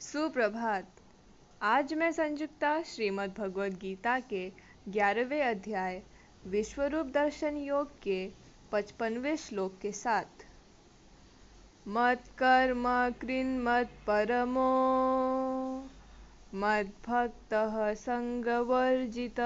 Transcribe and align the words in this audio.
सुप्रभात। 0.00 0.84
आज 1.62 1.94
मैं 1.94 2.12
संयुक्ता 2.12 2.82
श्रीमद् 2.82 3.38
भगवद 3.38 3.74
गीता 3.74 4.18
के 4.20 4.52
ग्यारहवें 4.88 5.42
अध्याय, 5.42 6.02
विश्वरूप 6.46 7.06
दर्शन 7.06 7.56
योग 7.56 8.00
के 8.02 8.30
पचपनवें 8.72 9.36
श्लोक 9.36 9.78
के 9.82 9.92
साथ। 9.92 10.44
मत 11.88 12.22
कर्म 12.38 12.84
कृन 13.20 13.58
मत 13.60 13.90
परमो 14.06 14.68
मद 16.54 16.92
भक्त 17.06 17.54
संगवर्जित। 17.98 19.40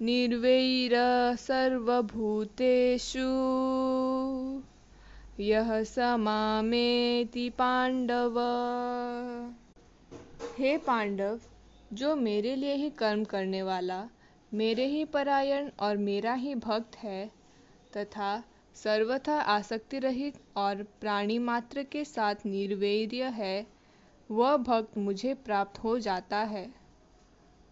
निर्वैर 0.00 0.94
सर्वभूतेषु। 1.36 3.28
यह 5.40 5.84
समामेति 5.84 7.50
पांडव। 7.50 8.38
हे 10.58 10.78
पांडव, 10.78 11.40
जो 11.92 12.16
मेरे 12.16 12.56
लिए 12.56 12.74
ही 12.74 12.90
कर्म 12.90 13.24
करने 13.24 13.62
वाला, 13.62 14.08
मेरे 14.54 14.86
ही 14.86 15.04
परायण 15.04 15.70
और 15.80 15.96
मेरा 15.96 16.34
ही 16.34 16.54
भक्त 16.54 16.96
है, 16.96 17.30
तथा 17.96 18.44
सर्वथा 18.74 19.40
आसक्ति 19.40 19.98
रहित 19.98 20.34
और 20.56 20.82
प्राणी 20.82 21.38
मात्र 21.38 21.82
के 21.82 22.04
साथ 22.04 22.34
निर्वैर्य 22.46 23.24
है, 23.24 23.66
वह 24.30 24.56
भक्त 24.56 24.98
मुझे 24.98 25.34
प्राप्त 25.34 25.78
हो 25.78 25.98
जाता 25.98 26.36
है। 26.36 26.74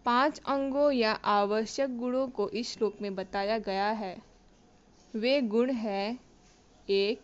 पाँच 0.05 0.39
अंगों 0.39 0.91
या 0.91 1.11
आवश्यक 1.11 1.97
गुणों 1.97 2.27
को 2.27 2.49
इस 2.49 2.73
श्लोक 2.73 2.95
में 3.01 3.15
बताया 3.15 3.57
गया 3.57 3.89
है। 3.89 4.17
वे 5.15 5.41
गुण 5.41 5.71
है, 5.71 6.19
एक 6.89 7.21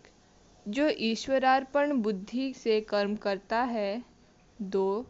जो 0.67 0.89
ईश्वरार्पण 0.89 1.91
बुद्धि 2.01 2.53
से 2.53 2.81
कर्म 2.81 3.15
करता 3.15 3.61
है, 3.61 4.03
दो, 4.61 5.05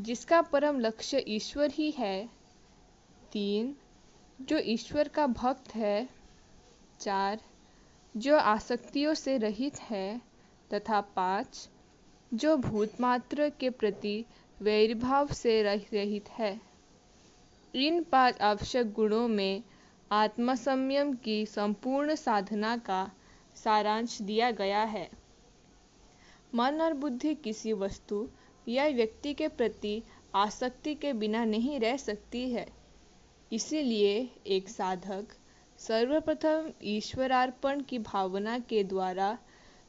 जिसका 0.00 0.42
परम 0.42 0.80
लक्ष्य 0.80 1.24
ईश्वर 1.28 1.70
ही 1.70 1.90
है, 1.90 2.28
तीन, 3.32 3.76
जो 4.42 4.58
ईश्वर 4.58 5.08
का 5.08 5.26
भक्त 5.26 5.74
है, 5.74 6.08
चार, 7.00 7.40
जो 8.16 8.36
आसक्तियों 8.36 9.14
से 9.14 9.38
रहित 9.38 9.76
है, 9.80 10.20
तथा 10.74 11.00
पाँच, 11.00 11.68
जो 12.34 12.56
भूतमात्र 12.56 13.48
के 13.50 13.70
प्रति 13.70 14.24
वैरभाव 14.62 15.26
से 15.26 15.62
रहित 15.62 16.28
है। 16.30 16.60
इन 17.74 18.02
पाँच 18.02 18.40
आवश्यक 18.40 18.92
गुणों 18.92 19.28
में 19.28 19.62
आत्मसंयम 20.12 21.14
की 21.14 21.46
संपूर्ण 21.46 22.14
साधना 22.14 22.76
का 22.76 23.10
सारांश 23.56 24.22
दिया 24.22 24.50
गया 24.50 24.82
है। 24.84 25.08
मन 26.54 26.80
और 26.80 26.92
बुद्धि 26.94 27.34
किसी 27.34 27.72
वस्तु 27.72 28.28
या 28.68 28.86
व्यक्ति 28.86 29.34
के 29.34 29.48
प्रति 29.48 30.02
आसक्ति 30.34 30.94
के 30.94 31.12
बिना 31.12 31.44
नहीं 31.44 31.80
रह 31.80 31.96
सकती 31.96 32.50
है। 32.50 32.66
इसीलिए 33.52 34.30
एक 34.46 34.68
साधक 34.68 35.36
सर्वप्रथम 35.78 36.70
ईश्वरार्पण 36.82 37.80
की 37.80 37.98
भावना 37.98 38.58
के 38.58 38.84
द्वारा 38.84 39.38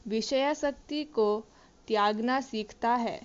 विषयाशक्ति 0.08 1.04
को 1.04 1.44
त्यागना 1.88 2.42
सीखता 2.42 2.94
है 2.96 3.22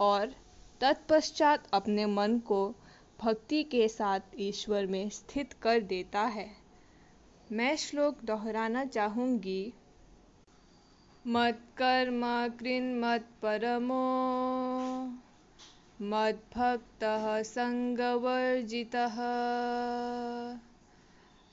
और 0.00 0.34
तत्पश्चात 0.80 1.68
अपने 1.72 2.06
मन 2.06 2.38
को 2.38 2.74
भक्ति 3.20 3.62
के 3.62 3.88
साथ 3.88 4.20
ईश्वर 4.38 4.86
में 4.86 5.08
स्थित 5.10 5.52
कर 5.52 5.80
देता 5.80 6.22
है। 6.22 6.65
मैं 7.52 7.76
श्लोक 7.76 8.18
दोहराना 8.24 8.84
चाहूँगी। 8.84 9.72
मत 11.26 11.60
कर्म 11.76 12.48
कृन 12.48 13.00
मत 13.00 13.20
परमो। 13.20 14.24
मत 16.02 16.42
भक्त 16.56 17.00
संगवर्जितः। 17.46 19.16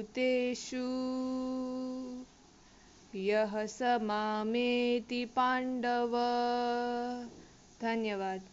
यह 3.19 3.65
समामेति 3.65 5.25
पांडव 5.25 6.11
धन्यवाद। 7.81 8.49